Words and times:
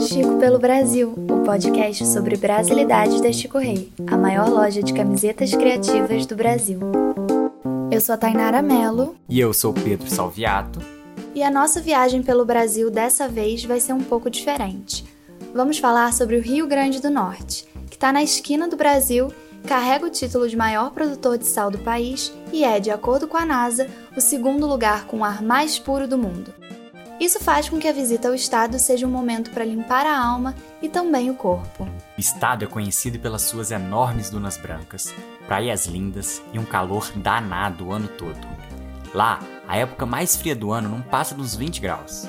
Chico 0.00 0.38
pelo 0.38 0.58
Brasil, 0.58 1.12
o 1.28 1.44
podcast 1.44 2.06
sobre 2.06 2.34
brasilidades 2.34 3.20
da 3.20 3.30
Chico 3.30 3.58
Rei, 3.58 3.92
a 4.06 4.16
maior 4.16 4.48
loja 4.48 4.82
de 4.82 4.94
camisetas 4.94 5.54
criativas 5.54 6.24
do 6.24 6.34
Brasil. 6.34 6.80
Eu 7.90 8.00
sou 8.00 8.14
a 8.14 8.18
Tainara 8.18 8.62
Mello. 8.62 9.14
E 9.28 9.38
eu 9.38 9.52
sou 9.52 9.74
Pedro 9.74 10.08
Salviato. 10.08 10.80
E 11.34 11.42
a 11.42 11.50
nossa 11.50 11.82
viagem 11.82 12.22
pelo 12.22 12.46
Brasil 12.46 12.90
dessa 12.90 13.28
vez 13.28 13.62
vai 13.64 13.78
ser 13.78 13.92
um 13.92 14.02
pouco 14.02 14.30
diferente. 14.30 15.04
Vamos 15.54 15.78
falar 15.78 16.12
sobre 16.14 16.36
o 16.36 16.42
Rio 16.42 16.66
Grande 16.66 17.00
do 17.00 17.10
Norte, 17.10 17.68
que 17.90 17.96
está 17.96 18.10
na 18.10 18.22
esquina 18.22 18.66
do 18.66 18.76
Brasil, 18.76 19.30
carrega 19.66 20.06
o 20.06 20.10
título 20.10 20.48
de 20.48 20.56
maior 20.56 20.92
produtor 20.92 21.36
de 21.36 21.46
sal 21.46 21.70
do 21.70 21.78
país 21.78 22.32
e 22.52 22.64
é, 22.64 22.80
de 22.80 22.90
acordo 22.90 23.28
com 23.28 23.36
a 23.36 23.44
NASA, 23.44 23.86
o 24.16 24.20
segundo 24.20 24.66
lugar 24.66 25.04
com 25.06 25.18
o 25.18 25.24
ar 25.24 25.42
mais 25.42 25.78
puro 25.78 26.08
do 26.08 26.16
mundo. 26.16 26.59
Isso 27.20 27.38
faz 27.38 27.68
com 27.68 27.78
que 27.78 27.86
a 27.86 27.92
visita 27.92 28.28
ao 28.28 28.34
estado 28.34 28.78
seja 28.78 29.06
um 29.06 29.10
momento 29.10 29.50
para 29.50 29.62
limpar 29.62 30.06
a 30.06 30.18
alma 30.18 30.54
e 30.80 30.88
também 30.88 31.28
o 31.28 31.34
corpo. 31.34 31.84
O 31.84 32.20
estado 32.20 32.64
é 32.64 32.66
conhecido 32.66 33.18
pelas 33.18 33.42
suas 33.42 33.70
enormes 33.70 34.30
dunas 34.30 34.56
brancas, 34.56 35.14
praias 35.46 35.84
lindas 35.84 36.40
e 36.50 36.58
um 36.58 36.64
calor 36.64 37.12
danado 37.14 37.88
o 37.88 37.92
ano 37.92 38.08
todo. 38.08 38.40
Lá, 39.12 39.38
a 39.68 39.76
época 39.76 40.06
mais 40.06 40.34
fria 40.34 40.56
do 40.56 40.72
ano 40.72 40.88
não 40.88 41.02
passa 41.02 41.34
dos 41.34 41.54
20 41.54 41.80
graus. 41.82 42.26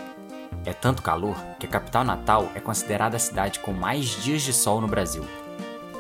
É 0.66 0.74
tanto 0.74 1.02
calor 1.02 1.38
que 1.58 1.66
a 1.66 1.70
capital 1.70 2.04
Natal 2.04 2.52
é 2.54 2.60
considerada 2.60 3.16
a 3.16 3.20
cidade 3.20 3.60
com 3.60 3.72
mais 3.72 4.22
dias 4.22 4.42
de 4.42 4.52
sol 4.52 4.82
no 4.82 4.90
Brasil. 4.90 5.24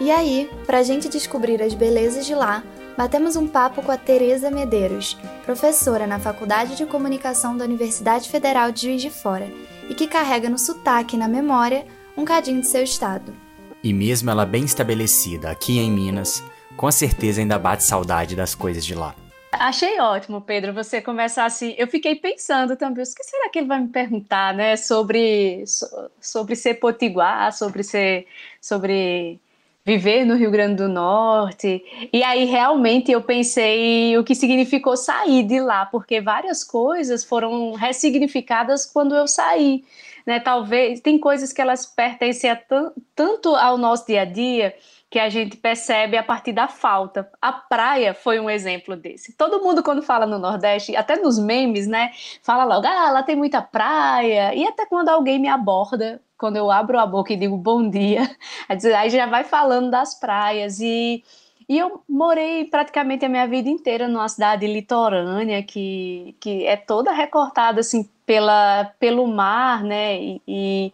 E 0.02 0.12
aí, 0.12 0.50
para 0.66 0.80
a 0.80 0.84
gente 0.84 1.08
descobrir 1.08 1.62
as 1.62 1.74
belezas 1.74 2.26
de 2.26 2.36
lá, 2.36 2.62
batemos 2.98 3.36
um 3.36 3.48
papo 3.48 3.82
com 3.82 3.92
a 3.92 3.98
Tereza 3.98 4.52
Medeiros, 4.52 5.18
professora 5.46 6.06
na 6.06 6.20
Faculdade 6.20 6.76
de 6.76 6.86
Comunicação 6.86 7.56
da 7.56 7.66
Universidade 7.66 8.30
Federal 8.30 8.72
de 8.72 8.82
Juiz 8.82 9.02
de 9.02 9.10
Fora 9.10 9.50
e 9.90 9.96
que 9.96 10.08
carrega 10.08 10.50
no 10.50 10.58
sotaque 10.58 11.16
e 11.16 11.20
na 11.20 11.28
memória 11.28 11.86
um 12.16 12.26
cadinho 12.26 12.62
de 12.62 12.68
seu 12.68 12.84
estado. 12.84 13.34
E 13.84 13.94
mesmo 13.94 14.30
ela 14.30 14.46
bem 14.46 14.64
estabelecida 14.64 15.50
aqui 15.50 15.80
em 15.80 15.92
Minas, 15.92 16.44
com 16.78 16.92
certeza 16.92 17.42
ainda 17.42 17.58
bate 17.58 17.84
saudade 17.84 18.36
das 18.36 18.54
coisas 18.54 18.86
de 18.86 18.94
lá. 18.94 19.16
Achei 19.52 20.00
ótimo, 20.00 20.40
Pedro, 20.42 20.74
você 20.74 21.02
começar 21.02 21.46
assim. 21.46 21.76
Eu 21.78 21.88
fiquei 21.88 22.16
pensando 22.16 22.76
também, 22.78 23.04
o 23.04 23.16
que 23.16 23.24
será 23.24 23.50
que 23.50 23.60
ele 23.60 23.68
vai 23.68 23.82
me 23.82 23.90
perguntar, 23.90 24.54
né, 24.54 24.78
sobre, 24.78 25.64
sobre 26.22 26.56
ser 26.56 26.76
potiguar, 26.76 27.52
sobre 27.52 27.84
ser, 27.84 28.28
sobre 28.62 29.42
viver 29.86 30.26
no 30.26 30.36
Rio 30.36 30.52
Grande 30.52 30.76
do 30.76 30.90
Norte. 30.90 31.84
E 32.14 32.24
aí 32.24 32.46
realmente 32.46 33.12
eu 33.12 33.22
pensei 33.22 34.18
o 34.18 34.24
que 34.24 34.36
significou 34.36 34.96
sair 34.96 35.44
de 35.44 35.60
lá, 35.60 35.86
porque 35.86 36.22
várias 36.22 36.64
coisas 36.64 37.24
foram 37.24 37.74
ressignificadas 37.74 38.86
quando 38.86 39.16
eu 39.16 39.28
saí. 39.28 39.84
Né? 40.26 40.40
Talvez 40.40 41.00
tem 41.02 41.18
coisas 41.18 41.52
que 41.52 41.62
elas 41.62 41.86
pertencem 41.86 42.52
tanto 43.16 43.56
ao 43.56 43.78
nosso 43.78 44.06
dia 44.06 44.22
a 44.22 44.26
dia 44.26 44.74
que 45.12 45.20
a 45.20 45.28
gente 45.28 45.58
percebe 45.58 46.16
a 46.16 46.24
partir 46.24 46.54
da 46.54 46.70
falta. 46.70 47.30
A 47.42 47.52
praia 47.52 48.14
foi 48.14 48.40
um 48.40 48.50
exemplo 48.50 48.96
desse. 48.96 49.36
Todo 49.36 49.62
mundo, 49.62 49.84
quando 49.84 50.02
fala 50.02 50.26
no 50.26 50.40
Nordeste, 50.40 50.96
até 50.96 51.18
nos 51.18 51.38
memes, 51.38 51.86
né, 51.86 52.12
fala 52.42 52.64
logo, 52.64 52.88
ah, 52.88 53.12
lá 53.12 53.22
tem 53.22 53.36
muita 53.36 53.62
praia. 53.62 54.56
E 54.56 54.66
até 54.66 54.86
quando 54.86 55.10
alguém 55.10 55.38
me 55.38 55.50
aborda, 55.50 56.22
quando 56.38 56.56
eu 56.56 56.72
abro 56.72 56.98
a 56.98 57.06
boca 57.06 57.34
e 57.34 57.36
digo 57.36 57.58
bom 57.58 57.90
dia, 57.90 58.22
aí 58.98 59.10
já 59.10 59.26
vai 59.26 59.44
falando 59.44 59.92
das 59.92 60.18
praias. 60.18 60.80
E, 60.80 61.22
e 61.68 61.78
eu 61.78 62.02
morei 62.08 62.66
praticamente 62.66 63.26
a 63.26 63.30
minha 63.30 63.48
vida 63.48 63.70
inteira 63.70 64.08
numa 64.08 64.28
cidade 64.28 64.68
litorânea 64.68 65.64
que, 65.64 66.36
que 66.40 66.66
é 66.66 66.76
toda 66.76 67.12
recortada 67.12 67.80
assim 67.80 68.08
pela, 68.26 68.86
pelo 68.98 69.28
mar, 69.28 69.84
né? 69.84 70.18
E, 70.48 70.94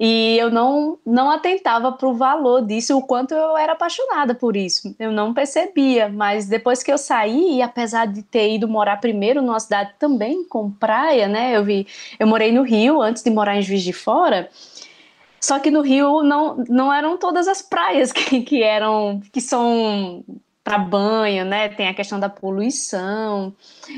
e, 0.00 0.38
eu 0.38 0.50
não, 0.50 0.98
não 1.04 1.30
atentava 1.30 1.92
para 1.92 2.08
o 2.08 2.14
valor 2.14 2.64
disso, 2.64 2.96
o 2.96 3.02
quanto 3.02 3.34
eu 3.34 3.58
era 3.58 3.72
apaixonada 3.72 4.34
por 4.34 4.56
isso. 4.56 4.94
Eu 4.98 5.12
não 5.12 5.34
percebia, 5.34 6.08
mas 6.08 6.46
depois 6.46 6.82
que 6.82 6.90
eu 6.90 6.96
saí, 6.96 7.56
e 7.56 7.62
apesar 7.62 8.06
de 8.06 8.22
ter 8.22 8.54
ido 8.54 8.66
morar 8.66 8.98
primeiro 9.02 9.42
numa 9.42 9.60
cidade 9.60 9.92
também 9.98 10.44
com 10.44 10.70
praia, 10.70 11.28
né? 11.28 11.54
Eu 11.54 11.62
vi, 11.62 11.86
eu 12.18 12.26
morei 12.26 12.50
no 12.52 12.62
Rio 12.62 13.02
antes 13.02 13.22
de 13.22 13.30
morar 13.30 13.56
em 13.56 13.62
Juiz 13.62 13.82
de 13.82 13.92
Fora. 13.92 14.48
Só 15.40 15.58
que 15.58 15.70
no 15.70 15.80
Rio 15.80 16.22
não, 16.22 16.56
não 16.68 16.92
eram 16.92 17.16
todas 17.16 17.48
as 17.48 17.62
praias 17.62 18.12
que, 18.12 18.42
que 18.42 18.62
eram 18.62 19.20
que 19.32 19.40
são 19.40 20.24
para 20.68 20.76
banho, 20.76 21.46
né? 21.46 21.70
Tem 21.70 21.88
a 21.88 21.94
questão 21.94 22.20
da 22.20 22.28
poluição. 22.28 23.54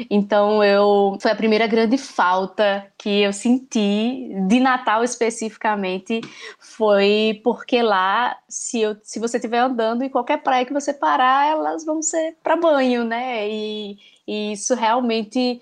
Então 0.08 0.62
eu 0.62 1.18
foi 1.20 1.32
a 1.32 1.34
primeira 1.34 1.66
grande 1.66 1.98
falta 1.98 2.86
que 2.96 3.22
eu 3.22 3.32
senti 3.32 4.30
de 4.46 4.60
Natal 4.60 5.02
especificamente 5.02 6.20
foi 6.60 7.40
porque 7.42 7.82
lá 7.82 8.38
se 8.48 8.80
eu, 8.80 8.96
se 9.02 9.18
você 9.18 9.38
estiver 9.38 9.58
andando 9.58 10.04
em 10.04 10.08
qualquer 10.08 10.44
praia 10.44 10.64
que 10.64 10.72
você 10.72 10.94
parar, 10.94 11.48
elas 11.48 11.84
vão 11.84 12.00
ser 12.00 12.36
para 12.40 12.54
banho, 12.54 13.04
né? 13.04 13.48
E, 13.50 13.98
e 14.24 14.52
isso 14.52 14.72
realmente 14.76 15.60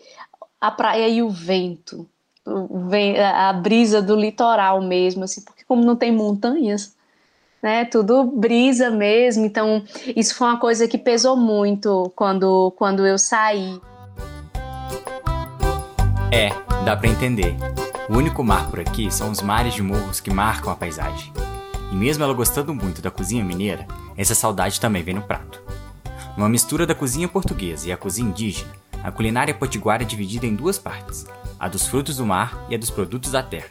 a 0.60 0.70
praia 0.70 1.08
e 1.08 1.22
o 1.22 1.30
vento, 1.30 2.06
o, 2.48 2.90
a 3.34 3.52
brisa 3.52 4.00
do 4.00 4.16
litoral 4.16 4.80
mesmo, 4.80 5.24
assim, 5.24 5.42
porque 5.42 5.64
como 5.66 5.84
não 5.84 5.94
tem 5.94 6.10
montanhas, 6.10 6.96
né? 7.62 7.84
Tudo 7.84 8.24
brisa 8.24 8.90
mesmo. 8.90 9.44
Então, 9.44 9.82
isso 10.16 10.34
foi 10.34 10.48
uma 10.48 10.58
coisa 10.58 10.88
que 10.88 10.98
pesou 10.98 11.36
muito 11.36 12.12
quando, 12.16 12.72
quando 12.76 13.06
eu 13.06 13.18
saí. 13.18 13.80
É, 16.32 16.50
dá 16.84 16.96
para 16.96 17.08
entender. 17.08 17.56
O 18.08 18.16
único 18.16 18.42
mar 18.42 18.70
por 18.70 18.80
aqui 18.80 19.10
são 19.10 19.30
os 19.30 19.42
mares 19.42 19.74
de 19.74 19.82
morros 19.82 20.20
que 20.20 20.30
marcam 20.30 20.72
a 20.72 20.76
paisagem. 20.76 21.32
E 21.92 21.96
mesmo 21.96 22.24
ela 22.24 22.34
gostando 22.34 22.74
muito 22.74 23.00
da 23.00 23.10
cozinha 23.10 23.44
mineira, 23.44 23.86
essa 24.16 24.34
saudade 24.34 24.80
também 24.80 25.02
vem 25.02 25.14
no 25.14 25.22
prato. 25.22 25.62
Uma 26.36 26.48
mistura 26.48 26.86
da 26.86 26.94
cozinha 26.94 27.26
portuguesa 27.26 27.88
e 27.88 27.92
a 27.92 27.96
cozinha 27.96 28.28
indígena, 28.28 28.70
a 29.02 29.10
culinária 29.10 29.54
potiguara 29.54 30.02
é 30.02 30.06
dividida 30.06 30.46
em 30.46 30.54
duas 30.54 30.78
partes: 30.78 31.26
a 31.58 31.68
dos 31.68 31.86
frutos 31.86 32.16
do 32.16 32.26
mar 32.26 32.66
e 32.68 32.74
a 32.74 32.78
dos 32.78 32.90
produtos 32.90 33.32
da 33.32 33.42
terra. 33.42 33.68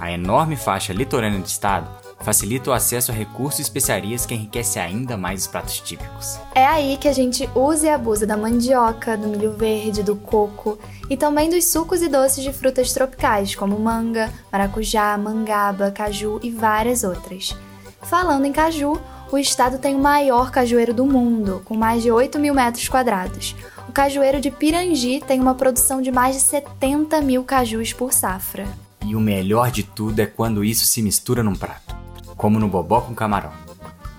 A 0.00 0.10
enorme 0.10 0.56
faixa 0.56 0.92
litorânea 0.92 1.38
do 1.38 1.46
estado 1.46 1.88
facilita 2.20 2.70
o 2.70 2.72
acesso 2.72 3.12
a 3.12 3.14
recursos 3.14 3.58
e 3.58 3.62
especiarias 3.62 4.24
que 4.24 4.34
enriquece 4.34 4.78
ainda 4.78 5.16
mais 5.16 5.42
os 5.42 5.46
pratos 5.46 5.78
típicos. 5.80 6.38
É 6.54 6.66
aí 6.66 6.96
que 6.96 7.06
a 7.06 7.12
gente 7.12 7.48
usa 7.54 7.86
e 7.86 7.90
abusa 7.90 8.26
da 8.26 8.36
mandioca, 8.36 9.16
do 9.16 9.28
milho 9.28 9.52
verde, 9.52 10.02
do 10.02 10.16
coco 10.16 10.78
e 11.08 11.16
também 11.16 11.50
dos 11.50 11.70
sucos 11.70 12.02
e 12.02 12.08
doces 12.08 12.42
de 12.42 12.52
frutas 12.52 12.92
tropicais, 12.92 13.54
como 13.54 13.78
manga, 13.78 14.32
maracujá, 14.50 15.16
mangaba, 15.18 15.90
caju 15.90 16.40
e 16.42 16.50
várias 16.50 17.04
outras. 17.04 17.54
Falando 18.02 18.46
em 18.46 18.52
caju, 18.52 19.00
o 19.30 19.38
estado 19.38 19.78
tem 19.78 19.94
o 19.94 19.98
maior 19.98 20.50
cajueiro 20.50 20.94
do 20.94 21.04
mundo, 21.04 21.62
com 21.64 21.76
mais 21.76 22.02
de 22.02 22.10
8 22.10 22.38
mil 22.38 22.54
metros 22.54 22.88
quadrados. 22.88 23.54
Cajueiro 23.94 24.40
de 24.40 24.50
Pirangi 24.50 25.22
tem 25.24 25.40
uma 25.40 25.54
produção 25.54 26.02
de 26.02 26.10
mais 26.10 26.34
de 26.34 26.42
70 26.42 27.20
mil 27.20 27.44
cajus 27.44 27.92
por 27.92 28.12
safra. 28.12 28.66
E 29.06 29.14
o 29.14 29.20
melhor 29.20 29.70
de 29.70 29.84
tudo 29.84 30.18
é 30.20 30.26
quando 30.26 30.64
isso 30.64 30.84
se 30.84 31.00
mistura 31.00 31.42
num 31.42 31.54
prato 31.54 31.94
como 32.36 32.58
no 32.58 32.68
bobó 32.68 33.00
com 33.00 33.14
camarão. 33.14 33.52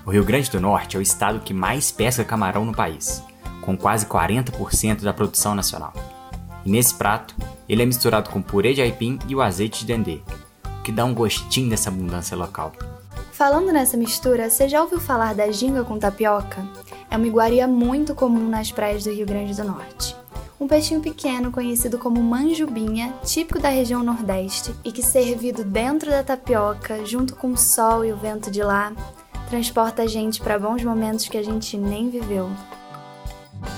O 0.05 0.11
Rio 0.11 0.23
Grande 0.23 0.49
do 0.49 0.59
Norte 0.59 0.95
é 0.95 0.99
o 0.99 1.01
estado 1.01 1.39
que 1.39 1.53
mais 1.53 1.91
pesca 1.91 2.23
camarão 2.23 2.65
no 2.65 2.73
país, 2.73 3.23
com 3.61 3.77
quase 3.77 4.05
40% 4.05 5.01
da 5.01 5.13
produção 5.13 5.53
nacional. 5.53 5.93
E 6.65 6.69
nesse 6.71 6.95
prato, 6.95 7.35
ele 7.67 7.83
é 7.83 7.85
misturado 7.85 8.29
com 8.29 8.41
purê 8.41 8.73
de 8.73 8.81
aipim 8.81 9.19
e 9.27 9.35
o 9.35 9.41
azeite 9.41 9.81
de 9.81 9.85
dendê, 9.85 10.19
o 10.79 10.81
que 10.83 10.91
dá 10.91 11.05
um 11.05 11.13
gostinho 11.13 11.69
dessa 11.69 11.89
abundância 11.89 12.35
local. 12.35 12.71
Falando 13.37 13.71
nessa 13.73 13.97
mistura, 13.97 14.49
você 14.49 14.69
já 14.69 14.81
ouviu 14.81 14.97
falar 14.97 15.35
da 15.35 15.51
ginga 15.51 15.83
com 15.83 15.99
tapioca? 15.99 16.65
É 17.11 17.17
uma 17.17 17.27
iguaria 17.27 17.67
muito 17.67 18.15
comum 18.15 18.47
nas 18.47 18.71
praias 18.71 19.03
do 19.03 19.11
Rio 19.11 19.25
Grande 19.25 19.53
do 19.53 19.63
Norte 19.65 20.15
um 20.57 20.67
peixinho 20.67 21.01
pequeno 21.01 21.51
conhecido 21.51 21.97
como 21.97 22.23
manjubinha, 22.23 23.13
típico 23.23 23.59
da 23.59 23.69
região 23.69 24.01
Nordeste 24.03 24.73
e 24.83 24.91
que 24.91 25.03
servido 25.03 25.63
dentro 25.65 26.09
da 26.09 26.23
tapioca, 26.23 27.05
junto 27.05 27.35
com 27.35 27.51
o 27.51 27.57
sol 27.57 28.05
e 28.05 28.11
o 28.13 28.17
vento 28.17 28.49
de 28.49 28.63
lá, 28.63 28.93
transporta 29.49 30.03
a 30.03 30.07
gente 30.07 30.41
para 30.41 30.57
bons 30.57 30.83
momentos 30.83 31.27
que 31.27 31.37
a 31.37 31.43
gente 31.43 31.77
nem 31.77 32.09
viveu. 32.09 32.49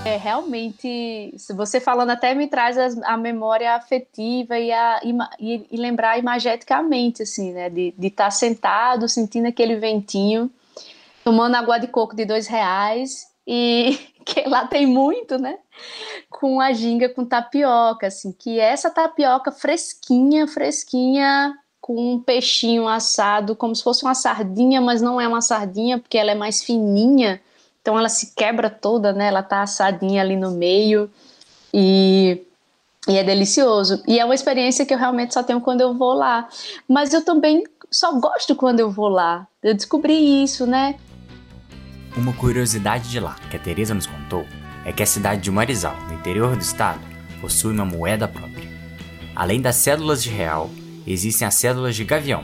É, 0.07 0.15
realmente, 0.15 1.33
se 1.37 1.53
você 1.53 1.81
falando 1.81 2.11
até 2.11 2.33
me 2.33 2.47
traz 2.47 2.77
a, 2.77 3.13
a 3.13 3.17
memória 3.17 3.75
afetiva 3.75 4.57
e, 4.57 4.71
a, 4.71 5.01
e, 5.37 5.67
e, 5.69 5.75
lembrar 5.75 6.17
imageticamente, 6.17 7.23
assim, 7.23 7.51
né, 7.51 7.69
de 7.69 7.93
estar 7.99 8.25
tá 8.25 8.31
sentado, 8.31 9.09
sentindo 9.09 9.47
aquele 9.47 9.75
ventinho, 9.75 10.49
tomando 11.25 11.55
água 11.55 11.77
de 11.77 11.87
coco 11.87 12.15
de 12.15 12.23
dois 12.23 12.47
reais 12.47 13.27
e 13.45 13.99
que 14.25 14.47
lá 14.47 14.65
tem 14.65 14.87
muito, 14.87 15.37
né? 15.37 15.57
Com 16.29 16.61
a 16.61 16.71
ginga 16.71 17.09
com 17.09 17.25
tapioca, 17.25 18.07
assim, 18.07 18.31
que 18.31 18.61
essa 18.61 18.89
tapioca 18.89 19.51
fresquinha, 19.51 20.47
fresquinha, 20.47 21.53
com 21.81 22.13
um 22.13 22.19
peixinho 22.19 22.87
assado, 22.87 23.57
como 23.57 23.75
se 23.75 23.83
fosse 23.83 24.03
uma 24.03 24.15
sardinha, 24.15 24.79
mas 24.79 25.01
não 25.01 25.19
é 25.19 25.27
uma 25.27 25.41
sardinha, 25.41 25.99
porque 25.99 26.17
ela 26.17 26.31
é 26.31 26.35
mais 26.35 26.63
fininha, 26.63 27.41
então 27.87 27.97
ela 27.97 28.09
se 28.09 28.33
quebra 28.35 28.69
toda, 28.69 29.13
né? 29.13 29.27
Ela 29.27 29.41
tá 29.41 29.61
assadinha 29.61 30.21
ali 30.21 30.35
no 30.35 30.51
meio 30.51 31.09
e, 31.73 32.43
e 33.07 33.17
é 33.17 33.23
delicioso. 33.23 34.03
E 34.05 34.19
é 34.19 34.25
uma 34.25 34.35
experiência 34.35 34.85
que 34.85 34.93
eu 34.93 34.97
realmente 34.97 35.33
só 35.33 35.41
tenho 35.41 35.61
quando 35.61 35.79
eu 35.79 35.93
vou 35.93 36.13
lá. 36.13 36.49
Mas 36.85 37.13
eu 37.13 37.23
também 37.23 37.63
só 37.89 38.11
gosto 38.19 38.57
quando 38.57 38.81
eu 38.81 38.91
vou 38.91 39.07
lá. 39.07 39.47
Eu 39.63 39.73
descobri 39.73 40.43
isso, 40.43 40.67
né? 40.67 40.95
Uma 42.17 42.33
curiosidade 42.33 43.09
de 43.09 43.21
lá 43.21 43.37
que 43.49 43.55
a 43.55 43.59
Teresa 43.59 43.93
nos 43.93 44.05
contou 44.05 44.45
é 44.83 44.91
que 44.91 45.01
a 45.01 45.05
cidade 45.05 45.39
de 45.39 45.49
Marizal, 45.49 45.95
no 46.09 46.13
interior 46.13 46.57
do 46.57 46.61
estado, 46.61 46.99
possui 47.39 47.71
uma 47.71 47.85
moeda 47.85 48.27
própria. 48.27 48.69
Além 49.33 49.61
das 49.61 49.77
cédulas 49.77 50.21
de 50.21 50.29
real, 50.29 50.69
existem 51.05 51.47
as 51.47 51.55
cédulas 51.55 51.95
de 51.95 52.03
gavião. 52.03 52.41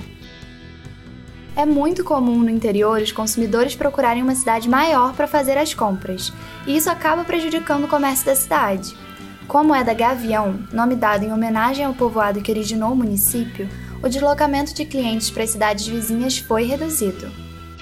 É 1.56 1.68
muito 1.68 2.04
comum 2.04 2.40
no 2.40 2.50
interior 2.50 3.00
os 3.00 3.12
consumidores 3.12 3.76
procurarem 3.76 4.24
uma 4.24 4.34
cidade 4.34 4.68
maior 4.68 5.14
para 5.14 5.28
fazer 5.28 5.56
as 5.56 5.72
compras, 5.72 6.34
e 6.66 6.76
isso 6.76 6.90
acaba 6.90 7.24
prejudicando 7.24 7.84
o 7.84 7.88
comércio 7.88 8.26
da 8.26 8.36
cidade. 8.36 8.98
Como 9.48 9.76
é 9.76 9.84
da 9.84 9.94
Gavião, 9.94 10.60
nome 10.72 10.96
dado 10.96 11.24
em 11.24 11.32
homenagem 11.32 11.86
ao 11.86 11.94
povoado 11.94 12.42
que 12.42 12.52
originou 12.52 12.92
o 12.92 12.96
município, 12.96 13.70
o 14.02 14.10
deslocamento 14.10 14.74
de 14.74 14.84
clientes 14.84 15.30
para 15.30 15.44
as 15.44 15.52
cidades 15.52 15.86
vizinhas 15.86 16.40
foi 16.40 16.64
reduzido. 16.64 17.32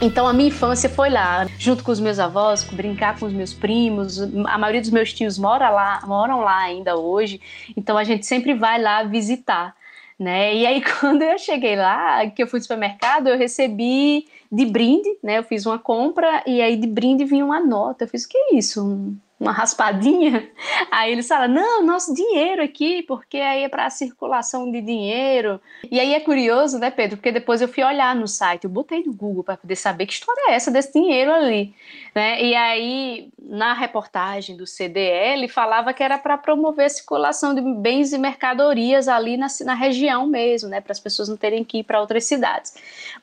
Então 0.01 0.27
a 0.27 0.33
minha 0.33 0.49
infância 0.49 0.89
foi 0.89 1.09
lá, 1.09 1.47
junto 1.57 1.81
com 1.81 1.91
os 1.93 1.99
meus 1.99 2.19
avós, 2.19 2.65
brincar 2.65 3.17
com 3.17 3.25
os 3.25 3.33
meus 3.33 3.53
primos. 3.53 4.19
A 4.47 4.57
maioria 4.57 4.81
dos 4.81 4.89
meus 4.89 5.13
tios 5.13 5.37
mora 5.37 5.69
lá, 5.69 6.01
moram 6.05 6.41
lá 6.41 6.57
ainda 6.57 6.97
hoje, 6.97 7.39
então 7.77 7.97
a 7.97 8.03
gente 8.03 8.25
sempre 8.25 8.53
vai 8.53 8.81
lá 8.81 9.03
visitar. 9.03 9.73
Né? 10.21 10.55
E 10.55 10.67
aí, 10.67 10.83
quando 10.99 11.23
eu 11.23 11.35
cheguei 11.39 11.75
lá, 11.75 12.29
que 12.29 12.43
eu 12.43 12.47
fui 12.47 12.59
no 12.59 12.63
supermercado, 12.63 13.27
eu 13.27 13.37
recebi 13.39 14.27
de 14.51 14.65
brinde, 14.67 15.09
né? 15.23 15.39
Eu 15.39 15.43
fiz 15.43 15.65
uma 15.65 15.79
compra 15.79 16.43
e 16.45 16.61
aí 16.61 16.77
de 16.77 16.85
brinde 16.85 17.25
vinha 17.25 17.43
uma 17.43 17.59
nota. 17.59 18.03
Eu 18.03 18.07
fiz, 18.07 18.25
o 18.25 18.29
que 18.29 18.37
é 18.37 18.55
isso? 18.55 19.15
Uma 19.41 19.51
raspadinha. 19.51 20.47
Aí 20.91 21.11
eles 21.11 21.27
falam: 21.27 21.47
não, 21.47 21.83
nosso 21.83 22.13
dinheiro 22.13 22.61
aqui, 22.61 23.01
porque 23.03 23.37
aí 23.37 23.63
é 23.63 23.69
para 23.69 23.85
a 23.85 23.89
circulação 23.89 24.71
de 24.71 24.81
dinheiro. 24.81 25.59
E 25.89 25.99
aí 25.99 26.13
é 26.13 26.19
curioso, 26.19 26.77
né, 26.77 26.91
Pedro? 26.91 27.17
Porque 27.17 27.31
depois 27.31 27.61
eu 27.61 27.67
fui 27.67 27.83
olhar 27.83 28.15
no 28.15 28.27
site, 28.27 28.65
eu 28.65 28.69
botei 28.69 29.03
no 29.03 29.13
Google 29.13 29.43
para 29.43 29.57
poder 29.57 29.75
saber 29.75 30.05
que 30.05 30.13
história 30.13 30.51
é 30.51 30.53
essa 30.53 30.69
desse 30.69 30.93
dinheiro 30.93 31.33
ali. 31.33 31.73
Né? 32.13 32.43
E 32.43 32.55
aí, 32.55 33.29
na 33.41 33.73
reportagem 33.73 34.55
do 34.55 34.67
CDL, 34.67 35.47
falava 35.47 35.93
que 35.93 36.03
era 36.03 36.17
para 36.17 36.37
promover 36.37 36.85
a 36.85 36.89
circulação 36.89 37.55
de 37.55 37.61
bens 37.61 38.13
e 38.13 38.17
mercadorias 38.17 39.07
ali 39.07 39.37
na, 39.37 39.47
na 39.65 39.73
região 39.73 40.27
mesmo, 40.27 40.69
né? 40.69 40.81
para 40.81 40.91
as 40.91 40.99
pessoas 40.99 41.29
não 41.29 41.37
terem 41.37 41.63
que 41.63 41.79
ir 41.79 41.83
para 41.83 41.99
outras 41.99 42.25
cidades. 42.25 42.73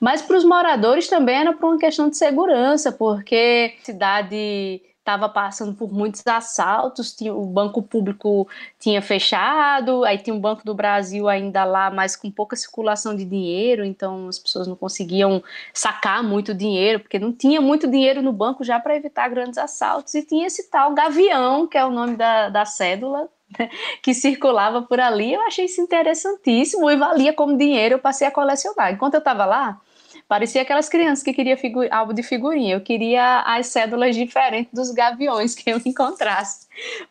Mas 0.01 0.21
para 0.21 0.37
os 0.37 0.45
moradores 0.45 1.07
também 1.07 1.37
era 1.37 1.53
por 1.53 1.69
uma 1.69 1.79
questão 1.79 2.09
de 2.09 2.17
segurança, 2.17 2.91
porque 2.91 3.75
cidade 3.83 4.83
estava 5.09 5.27
passando 5.27 5.73
por 5.73 5.91
muitos 5.91 6.27
assaltos, 6.27 7.15
tinha, 7.15 7.35
o 7.35 7.47
banco 7.47 7.83
público 7.83 8.47
tinha 8.79 9.01
fechado, 9.01 10.05
aí 10.05 10.19
tinha 10.19 10.37
o 10.37 10.39
Banco 10.39 10.63
do 10.65 10.75
Brasil 10.75 11.27
ainda 11.27 11.65
lá, 11.65 11.91
mas 11.91 12.15
com 12.15 12.31
pouca 12.31 12.55
circulação 12.55 13.17
de 13.17 13.25
dinheiro, 13.25 13.85
então 13.85 14.29
as 14.29 14.39
pessoas 14.39 14.69
não 14.69 14.77
conseguiam 14.77 15.43
sacar 15.73 16.23
muito 16.23 16.53
dinheiro, 16.53 17.01
porque 17.01 17.19
não 17.19 17.33
tinha 17.33 17.59
muito 17.59 17.89
dinheiro 17.89 18.21
no 18.21 18.33
banco 18.33 18.63
já 18.63 18.79
para 18.79 18.97
evitar 18.97 19.29
grandes 19.29 19.57
assaltos, 19.57 20.15
e 20.15 20.23
tinha 20.23 20.47
esse 20.47 20.71
tal 20.71 20.93
Gavião, 20.93 21.67
que 21.67 21.79
é 21.79 21.85
o 21.85 21.91
nome 21.91 22.15
da, 22.15 22.51
da 22.51 22.67
cédula, 22.67 23.31
né, 23.59 23.71
que 24.03 24.13
circulava 24.13 24.83
por 24.83 25.01
ali, 25.01 25.33
eu 25.33 25.41
achei 25.41 25.65
isso 25.65 25.81
interessantíssimo 25.81 26.91
e 26.91 26.97
valia 26.97 27.33
como 27.33 27.57
dinheiro, 27.57 27.95
eu 27.95 27.99
passei 27.99 28.27
a 28.27 28.31
colecionar. 28.31 28.93
Enquanto 28.93 29.15
eu 29.15 29.19
estava 29.19 29.47
lá, 29.47 29.81
Parecia 30.29 30.61
aquelas 30.61 30.91
crianças 30.91 31.25
que 31.25 31.33
queriam 31.33 31.57
álbum 31.91 32.13
de 32.13 32.23
figurinha. 32.23 32.75
Eu 32.75 32.83
queria 32.83 33.41
as 33.47 33.69
cédulas 33.69 34.15
diferentes 34.15 34.71
dos 34.75 34.91
gaviões 34.91 35.55
que 35.55 35.71
eu 35.71 35.81
encontrasse 35.87 36.67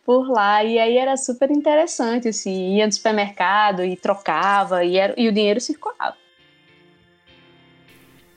por 0.05 0.29
lá. 0.29 0.63
E 0.63 0.77
aí 0.77 0.97
era 0.97 1.17
super 1.17 1.49
interessante, 1.49 2.27
assim. 2.27 2.75
Ia 2.75 2.85
no 2.85 2.93
supermercado 2.93 3.83
e 3.83 3.95
trocava, 3.95 4.83
e, 4.83 4.97
era, 4.97 5.15
e 5.17 5.27
o 5.27 5.31
dinheiro 5.31 5.59
circulava. 5.59 6.15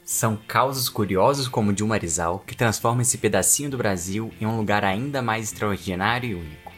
São 0.02 0.34
causos 0.48 0.88
curiosos 0.88 1.46
como 1.46 1.70
o 1.70 1.74
de 1.74 1.84
um 1.84 1.88
Marizal 1.88 2.42
que 2.44 2.56
transforma 2.56 3.02
esse 3.02 3.18
pedacinho 3.18 3.68
do 3.68 3.76
Brasil 3.76 4.32
em 4.40 4.46
um 4.46 4.56
lugar 4.56 4.82
ainda 4.82 5.20
mais 5.20 5.52
extraordinário 5.52 6.30
e 6.30 6.34
único. 6.34 6.72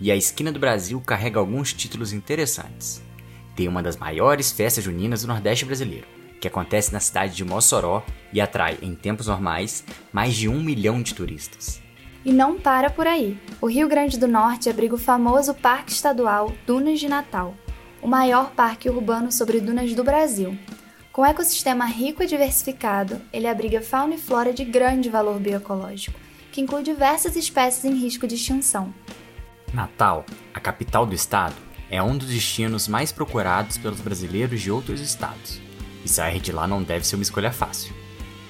E 0.00 0.10
a 0.10 0.16
esquina 0.16 0.50
do 0.50 0.58
Brasil 0.58 1.00
carrega 1.00 1.38
alguns 1.38 1.74
títulos 1.74 2.12
interessantes. 2.12 3.02
Tem 3.54 3.68
uma 3.68 3.82
das 3.82 3.98
maiores 3.98 4.50
festas 4.50 4.82
juninas 4.82 5.22
do 5.22 5.28
Nordeste 5.28 5.66
brasileiro 5.66 6.13
que 6.44 6.48
acontece 6.48 6.92
na 6.92 7.00
cidade 7.00 7.34
de 7.34 7.44
Mossoró 7.44 8.02
e 8.30 8.38
atrai, 8.38 8.78
em 8.82 8.94
tempos 8.94 9.28
normais, 9.28 9.82
mais 10.12 10.34
de 10.34 10.46
um 10.46 10.62
milhão 10.62 11.00
de 11.00 11.14
turistas. 11.14 11.80
E 12.22 12.32
não 12.32 12.60
para 12.60 12.90
por 12.90 13.06
aí. 13.06 13.38
O 13.62 13.66
Rio 13.66 13.88
Grande 13.88 14.18
do 14.18 14.28
Norte 14.28 14.68
abriga 14.68 14.94
o 14.94 14.98
famoso 14.98 15.54
Parque 15.54 15.92
Estadual 15.92 16.52
Dunas 16.66 17.00
de 17.00 17.08
Natal, 17.08 17.54
o 18.02 18.06
maior 18.06 18.50
parque 18.50 18.90
urbano 18.90 19.32
sobre 19.32 19.58
dunas 19.58 19.94
do 19.94 20.04
Brasil. 20.04 20.58
Com 21.10 21.22
um 21.22 21.26
ecossistema 21.26 21.86
rico 21.86 22.22
e 22.22 22.26
diversificado, 22.26 23.22
ele 23.32 23.46
abriga 23.46 23.80
fauna 23.80 24.16
e 24.16 24.18
flora 24.18 24.52
de 24.52 24.64
grande 24.64 25.08
valor 25.08 25.38
bioecológico, 25.38 26.18
que 26.52 26.60
inclui 26.60 26.82
diversas 26.82 27.36
espécies 27.36 27.86
em 27.86 27.94
risco 27.94 28.26
de 28.26 28.34
extinção. 28.34 28.92
Natal, 29.72 30.26
a 30.52 30.60
capital 30.60 31.06
do 31.06 31.14
estado, 31.14 31.54
é 31.88 32.02
um 32.02 32.18
dos 32.18 32.28
destinos 32.28 32.86
mais 32.86 33.12
procurados 33.12 33.78
pelos 33.78 34.00
brasileiros 34.00 34.60
de 34.60 34.70
outros 34.70 35.00
estados. 35.00 35.63
E 36.04 36.08
sair 36.08 36.40
de 36.40 36.52
lá 36.52 36.66
não 36.66 36.82
deve 36.82 37.06
ser 37.06 37.16
uma 37.16 37.22
escolha 37.22 37.50
fácil. 37.50 37.94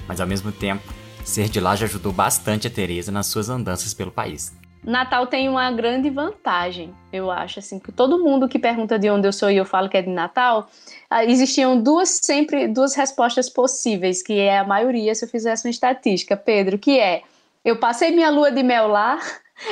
Mas 0.09 0.21
ao 0.21 0.27
mesmo 0.27 0.51
tempo, 0.51 0.83
ser 1.25 1.49
de 1.49 1.61
lá 1.61 1.77
já 1.77 1.87
ajudou 1.87 2.13
bastante 2.13 2.67
a 2.67 2.71
Teresa 2.71 3.13
nas 3.13 3.27
suas 3.27 3.49
andanças 3.49 3.95
pelo 3.95 4.11
país. 4.11 4.53
Natal 4.85 5.27
tem 5.27 5.49
uma 5.49 5.71
grande 5.73 6.11
vantagem, 6.11 6.95
eu 7.11 7.31
acho, 7.31 7.59
assim, 7.59 7.79
que 7.79 7.91
todo 7.91 8.23
mundo 8.23 8.47
que 8.47 8.59
pergunta 8.59 8.99
de 8.99 9.09
onde 9.09 9.27
eu 9.27 9.33
sou 9.33 9.51
e 9.51 9.57
eu 9.57 9.65
falo 9.65 9.89
que 9.89 9.97
é 9.97 10.03
de 10.03 10.11
Natal, 10.11 10.69
ah, 11.09 11.25
existiam 11.25 11.81
duas 11.81 12.11
sempre 12.11 12.69
duas 12.69 12.95
respostas 12.95 13.49
possíveis, 13.49 14.23
que 14.23 14.39
é 14.39 14.59
a 14.59 14.65
maioria 14.65 15.15
se 15.15 15.25
eu 15.25 15.29
fizesse 15.29 15.67
uma 15.67 15.71
estatística, 15.71 16.37
Pedro, 16.37 16.79
que 16.79 17.01
é 17.01 17.23
eu 17.65 17.79
passei 17.79 18.11
minha 18.11 18.29
lua 18.29 18.53
de 18.53 18.63
mel 18.63 18.89
lá, 18.89 19.19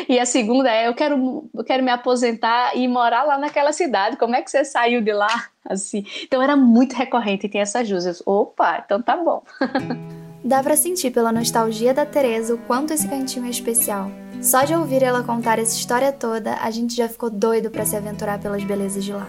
e 0.08 0.18
a 0.18 0.26
segunda 0.26 0.70
é 0.70 0.88
eu 0.88 0.94
quero, 0.94 1.48
eu 1.54 1.64
quero 1.64 1.82
me 1.82 1.90
aposentar 1.90 2.76
e 2.76 2.86
morar 2.86 3.24
lá 3.24 3.38
naquela 3.38 3.72
cidade. 3.72 4.16
Como 4.16 4.34
é 4.34 4.42
que 4.42 4.50
você 4.50 4.64
saiu 4.64 5.00
de 5.00 5.12
lá? 5.12 5.48
Assim. 5.64 6.04
Então 6.22 6.42
era 6.42 6.56
muito 6.56 6.94
recorrente 6.94 7.48
ter 7.48 7.58
essas 7.58 7.88
dúvidas. 7.88 8.22
Opa, 8.26 8.82
então 8.84 9.00
tá 9.02 9.16
bom. 9.16 9.42
Dá 10.44 10.60
para 10.60 10.76
sentir 10.76 11.12
pela 11.12 11.30
nostalgia 11.30 11.94
da 11.94 12.04
Teresa 12.04 12.54
o 12.54 12.58
quanto 12.58 12.92
esse 12.92 13.06
cantinho 13.06 13.46
é 13.46 13.50
especial. 13.50 14.10
Só 14.40 14.64
de 14.64 14.74
ouvir 14.74 15.02
ela 15.02 15.22
contar 15.22 15.60
essa 15.60 15.76
história 15.76 16.10
toda, 16.10 16.56
a 16.56 16.68
gente 16.70 16.96
já 16.96 17.08
ficou 17.08 17.30
doido 17.30 17.70
para 17.70 17.86
se 17.86 17.96
aventurar 17.96 18.40
pelas 18.40 18.64
belezas 18.64 19.04
de 19.04 19.12
lá. 19.12 19.28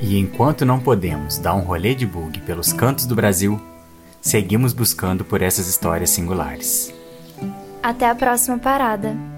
E 0.00 0.18
enquanto 0.18 0.64
não 0.64 0.80
podemos 0.80 1.36
dar 1.36 1.54
um 1.54 1.60
rolê 1.60 1.94
de 1.94 2.06
bug 2.06 2.40
pelos 2.40 2.72
cantos 2.72 3.04
do 3.04 3.14
Brasil, 3.14 3.60
seguimos 4.18 4.72
buscando 4.72 5.26
por 5.26 5.42
essas 5.42 5.68
histórias 5.68 6.08
singulares. 6.08 6.92
Até 7.82 8.08
a 8.08 8.14
próxima 8.14 8.56
parada. 8.56 9.35